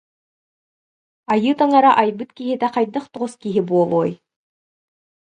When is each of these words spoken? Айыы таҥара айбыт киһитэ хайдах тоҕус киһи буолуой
Айыы 1.31 1.53
таҥара 1.59 1.91
айбыт 2.01 2.29
киһитэ 2.37 2.67
хайдах 2.73 3.05
тоҕус 3.13 3.33
киһи 3.41 3.61
буолуой 3.69 4.11